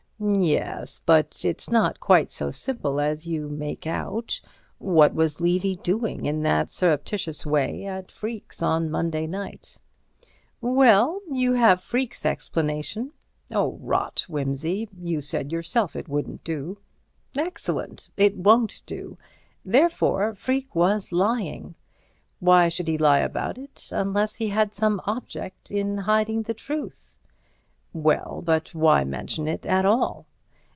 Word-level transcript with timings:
"Yes; 0.23 1.01
but 1.03 1.43
it's 1.43 1.71
not 1.71 1.99
quite 1.99 2.31
so 2.31 2.51
simple 2.51 2.99
as 3.01 3.25
you 3.25 3.49
make 3.49 3.87
out. 3.87 4.39
What 4.77 5.15
was 5.15 5.41
Levy 5.41 5.77
doing 5.77 6.27
in 6.27 6.43
that 6.43 6.69
surreptitious 6.69 7.43
way 7.43 7.87
at 7.87 8.11
Freke's 8.11 8.61
on 8.61 8.91
Monday 8.91 9.25
night?" 9.25 9.79
"Well, 10.61 11.21
you 11.31 11.53
have 11.53 11.81
Freke's 11.81 12.23
explanation." 12.23 13.13
"Rot, 13.51 14.27
Wimsey. 14.29 14.87
You 14.95 15.21
said 15.21 15.51
yourself 15.51 15.95
it 15.95 16.07
wouldn't 16.07 16.43
do." 16.43 16.77
"Excellent. 17.35 18.09
It 18.15 18.37
won't 18.37 18.83
do. 18.85 19.17
Therefore 19.65 20.35
Freke 20.35 20.75
was 20.75 21.11
lying. 21.11 21.75
Why 22.39 22.67
should 22.69 22.87
he 22.87 22.99
lie 22.99 23.21
about 23.21 23.57
it, 23.57 23.89
unless 23.91 24.35
he 24.35 24.49
had 24.49 24.71
some 24.71 25.01
object 25.07 25.71
in 25.71 25.97
hiding 25.97 26.43
the 26.43 26.53
truth?" 26.53 27.17
"Well, 27.93 28.41
but 28.45 28.73
why 28.73 29.03
mention 29.03 29.49
it 29.49 29.65
at 29.65 29.85
all?" 29.85 30.25